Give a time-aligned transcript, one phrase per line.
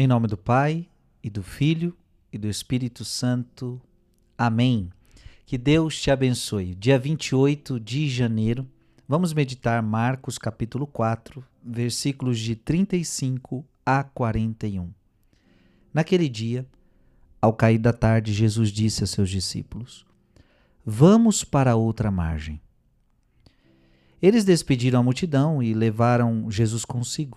[0.00, 0.88] Em nome do Pai,
[1.22, 1.94] e do Filho,
[2.32, 3.78] e do Espírito Santo.
[4.38, 4.88] Amém.
[5.44, 6.74] Que Deus te abençoe.
[6.74, 8.66] Dia 28 de janeiro,
[9.06, 14.90] vamos meditar Marcos capítulo 4, versículos de 35 a 41.
[15.92, 16.66] Naquele dia,
[17.38, 20.06] ao cair da tarde, Jesus disse a seus discípulos:
[20.82, 22.58] Vamos para outra margem.
[24.22, 27.36] Eles despediram a multidão e levaram Jesus consigo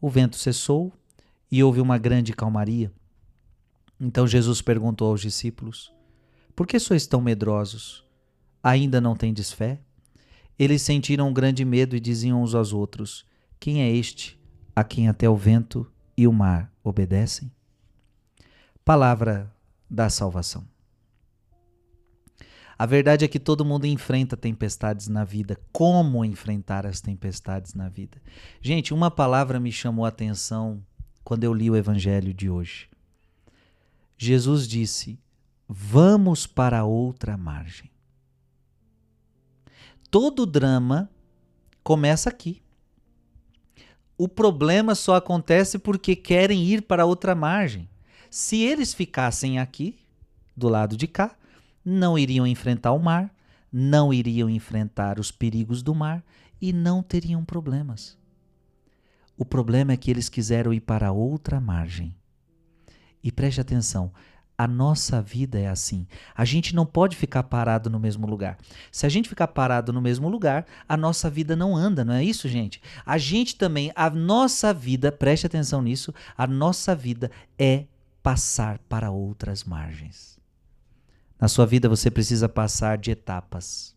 [0.00, 0.92] O vento cessou
[1.50, 2.92] e houve uma grande calmaria.
[4.00, 5.92] Então Jesus perguntou aos discípulos:
[6.54, 8.04] Por que sois tão medrosos?
[8.62, 9.80] Ainda não tendes fé?
[10.58, 13.24] Eles sentiram um grande medo e diziam uns aos outros:
[13.58, 14.38] Quem é este
[14.74, 17.50] a quem até o vento e o mar obedecem?
[18.84, 19.52] Palavra
[19.90, 20.64] da salvação.
[22.78, 25.58] A verdade é que todo mundo enfrenta tempestades na vida.
[25.72, 28.22] Como enfrentar as tempestades na vida?
[28.62, 30.80] Gente, uma palavra me chamou a atenção
[31.24, 32.88] quando eu li o evangelho de hoje.
[34.16, 35.18] Jesus disse:
[35.68, 37.90] Vamos para outra margem.
[40.08, 41.10] Todo drama
[41.82, 42.62] começa aqui.
[44.16, 47.88] O problema só acontece porque querem ir para outra margem.
[48.30, 49.98] Se eles ficassem aqui,
[50.56, 51.36] do lado de cá,
[51.88, 53.34] não iriam enfrentar o mar,
[53.72, 56.22] não iriam enfrentar os perigos do mar
[56.60, 58.16] e não teriam problemas.
[59.36, 62.14] O problema é que eles quiseram ir para outra margem.
[63.22, 64.12] E preste atenção,
[64.56, 66.06] a nossa vida é assim.
[66.34, 68.58] A gente não pode ficar parado no mesmo lugar.
[68.90, 72.24] Se a gente ficar parado no mesmo lugar, a nossa vida não anda, não é
[72.24, 72.82] isso, gente?
[73.06, 77.84] A gente também, a nossa vida, preste atenção nisso, a nossa vida é
[78.22, 80.37] passar para outras margens.
[81.40, 83.96] Na sua vida você precisa passar de etapas.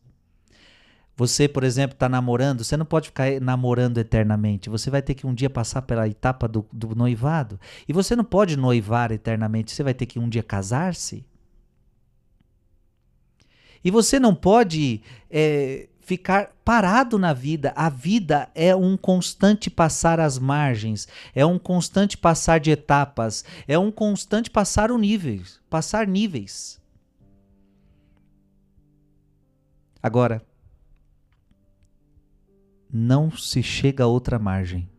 [1.15, 4.69] Você, por exemplo, está namorando, você não pode ficar namorando eternamente.
[4.69, 7.59] Você vai ter que um dia passar pela etapa do, do noivado.
[7.87, 9.71] E você não pode noivar eternamente.
[9.71, 11.25] Você vai ter que um dia casar-se.
[13.83, 17.71] E você não pode é, ficar parado na vida.
[17.75, 23.77] A vida é um constante passar as margens, é um constante passar de etapas, é
[23.77, 26.80] um constante passar o níveis, passar níveis.
[30.01, 30.45] Agora,
[32.91, 34.89] não se chega a outra margem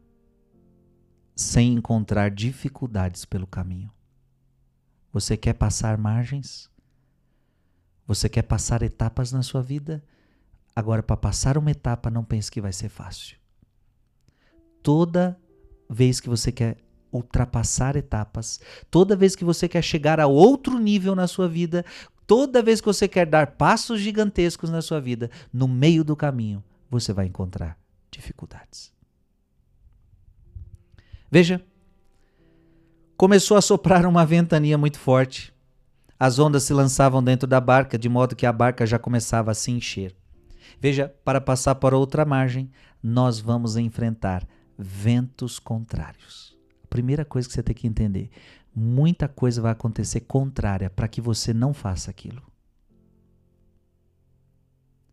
[1.35, 3.91] sem encontrar dificuldades pelo caminho.
[5.13, 6.71] Você quer passar margens?
[8.07, 10.03] Você quer passar etapas na sua vida?
[10.75, 13.37] Agora, para passar uma etapa, não pense que vai ser fácil.
[14.83, 15.39] Toda
[15.89, 16.79] vez que você quer
[17.13, 18.59] ultrapassar etapas,
[18.91, 21.85] toda vez que você quer chegar a outro nível na sua vida,
[22.27, 26.63] Toda vez que você quer dar passos gigantescos na sua vida, no meio do caminho,
[26.91, 27.79] você vai encontrar
[28.11, 28.93] dificuldades.
[31.31, 31.65] Veja,
[33.17, 35.53] começou a soprar uma ventania muito forte.
[36.19, 39.55] As ondas se lançavam dentro da barca, de modo que a barca já começava a
[39.55, 40.15] se encher.
[40.81, 42.71] Veja, para passar para outra margem,
[43.03, 44.47] nós vamos enfrentar
[44.79, 46.57] ventos contrários.
[46.89, 48.31] Primeira coisa que você tem que entender:
[48.75, 52.43] muita coisa vai acontecer contrária para que você não faça aquilo.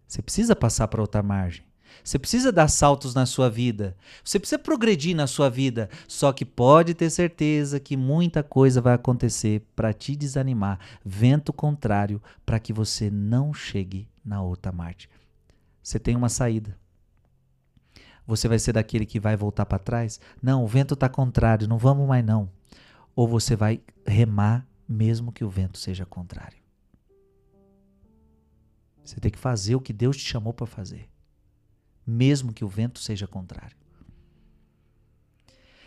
[0.07, 1.63] Você precisa passar para outra margem.
[2.03, 3.95] Você precisa dar saltos na sua vida.
[4.23, 5.89] Você precisa progredir na sua vida.
[6.07, 10.79] Só que pode ter certeza que muita coisa vai acontecer para te desanimar.
[11.03, 15.09] Vento contrário para que você não chegue na outra margem.
[15.83, 16.77] Você tem uma saída.
[18.25, 20.19] Você vai ser daquele que vai voltar para trás?
[20.41, 22.49] Não, o vento está contrário, não vamos mais não
[23.15, 26.57] ou você vai remar mesmo que o vento seja contrário.
[29.03, 31.09] Você tem que fazer o que Deus te chamou para fazer,
[32.05, 33.77] mesmo que o vento seja contrário.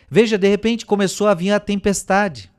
[0.09, 2.51] Veja, de repente começou a vir a tempestade.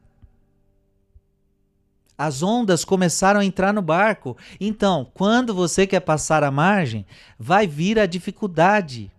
[2.17, 4.37] As ondas começaram a entrar no barco.
[4.61, 7.05] Então, quando você quer passar a margem,
[7.39, 9.13] vai vir a dificuldade.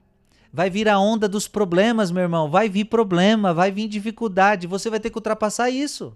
[0.56, 2.50] Vai vir a onda dos problemas, meu irmão.
[2.50, 4.68] Vai vir problema, vai vir dificuldade.
[4.68, 6.16] Você vai ter que ultrapassar isso.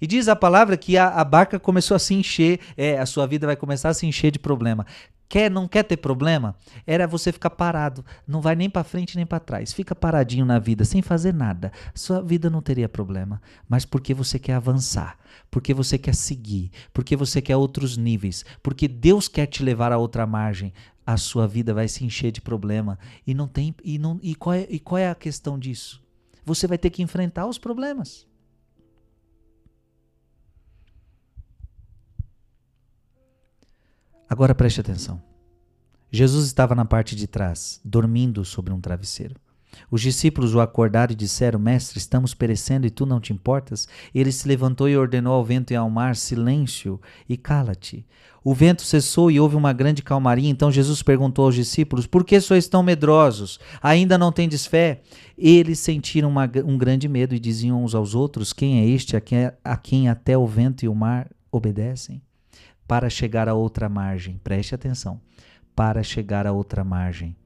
[0.00, 2.58] E diz a palavra que a, a barca começou a se encher.
[2.76, 4.84] É, a sua vida vai começar a se encher de problema.
[5.28, 6.56] Quer, não quer ter problema?
[6.84, 9.72] Era você ficar parado, não vai nem para frente nem para trás.
[9.72, 11.72] Fica paradinho na vida sem fazer nada.
[11.94, 15.16] Sua vida não teria problema, mas porque você quer avançar,
[15.50, 19.98] porque você quer seguir, porque você quer outros níveis, porque Deus quer te levar a
[19.98, 20.72] outra margem,
[21.06, 24.54] a sua vida vai se encher de problema e não tem e não e qual
[24.54, 26.02] é, e qual é a questão disso?
[26.44, 28.26] Você vai ter que enfrentar os problemas.
[34.28, 35.22] Agora preste atenção.
[36.10, 39.40] Jesus estava na parte de trás, dormindo sobre um travesseiro.
[39.90, 43.88] Os discípulos o acordaram e disseram: Mestre, estamos perecendo e tu não te importas?
[44.14, 48.06] Ele se levantou e ordenou ao vento e ao mar: Silêncio e cala-te.
[48.42, 50.50] O vento cessou e houve uma grande calmaria.
[50.50, 53.58] Então Jesus perguntou aos discípulos: Por que sois tão medrosos?
[53.82, 55.02] Ainda não tendes fé?
[55.36, 59.20] Eles sentiram uma, um grande medo e diziam uns aos outros: Quem é este a
[59.20, 62.22] quem, a quem até o vento e o mar obedecem?
[62.86, 64.38] para chegar a outra margem.
[64.42, 65.20] Preste atenção.
[65.74, 67.36] Para chegar a outra margem,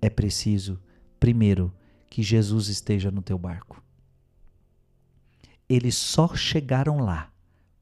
[0.00, 0.80] é preciso,
[1.20, 1.72] primeiro,
[2.08, 3.80] que Jesus esteja no teu barco.
[5.68, 7.30] Eles só chegaram lá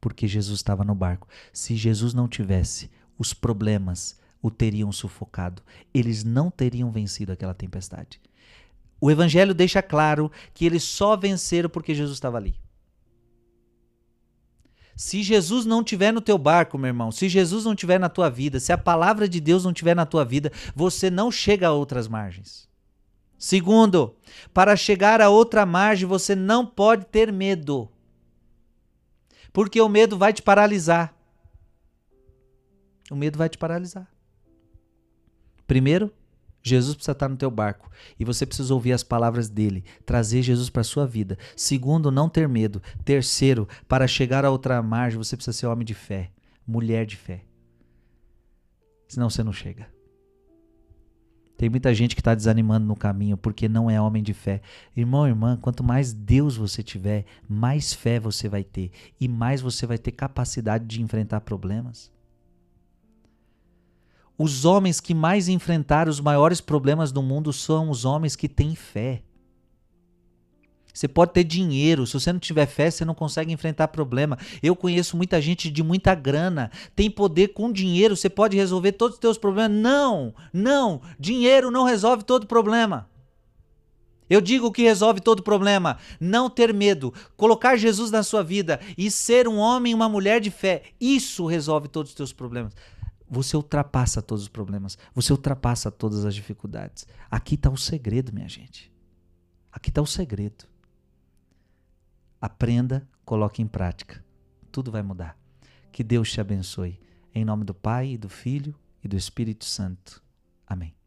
[0.01, 1.27] porque Jesus estava no barco.
[1.53, 5.63] Se Jesus não tivesse, os problemas o teriam sufocado.
[5.93, 8.21] Eles não teriam vencido aquela tempestade.
[9.01, 12.55] O evangelho deixa claro que eles só venceram porque Jesus estava ali.
[14.97, 18.29] Se Jesus não tiver no teu barco, meu irmão, se Jesus não tiver na tua
[18.29, 21.73] vida, se a palavra de Deus não tiver na tua vida, você não chega a
[21.73, 22.69] outras margens.
[23.39, 24.17] Segundo,
[24.53, 27.89] para chegar a outra margem, você não pode ter medo.
[29.53, 31.15] Porque o medo vai te paralisar.
[33.11, 34.09] O medo vai te paralisar.
[35.67, 36.13] Primeiro,
[36.63, 40.69] Jesus precisa estar no teu barco e você precisa ouvir as palavras dele, trazer Jesus
[40.69, 41.39] para sua vida.
[41.57, 42.83] Segundo, não ter medo.
[43.05, 46.31] Terceiro, para chegar a outra margem, você precisa ser homem de fé,
[46.67, 47.45] mulher de fé.
[49.07, 49.98] Senão você não chega.
[51.59, 54.63] Tem muita gente que está desanimando no caminho porque não é homem de fé.
[54.97, 59.85] Irmão, irmã, quanto mais Deus você tiver, mais fé você vai ter e mais você
[59.85, 62.13] vai ter capacidade de enfrentar problemas.
[64.39, 68.77] Os homens que mais enfrentaram os maiores problemas do mundo são os homens que têm
[68.77, 69.25] fé.
[70.99, 74.37] Você pode ter dinheiro, se você não tiver fé, você não consegue enfrentar problema.
[74.61, 79.15] Eu conheço muita gente de muita grana, tem poder com dinheiro, você pode resolver todos
[79.15, 79.81] os teus problemas.
[79.81, 83.09] Não, não, dinheiro não resolve todo problema.
[84.29, 85.99] Eu digo que resolve todo problema.
[86.19, 90.41] Não ter medo, colocar Jesus na sua vida e ser um homem e uma mulher
[90.41, 90.83] de fé.
[91.01, 92.75] Isso resolve todos os teus problemas
[93.31, 97.07] você ultrapassa todos os problemas, você ultrapassa todas as dificuldades.
[97.31, 98.91] Aqui está o segredo, minha gente.
[99.71, 100.65] Aqui está o segredo.
[102.41, 104.25] Aprenda, coloque em prática.
[104.71, 105.37] Tudo vai mudar.
[105.91, 107.01] Que Deus te abençoe.
[107.35, 110.23] Em nome do Pai, e do Filho e do Espírito Santo.
[110.67, 110.98] Amém.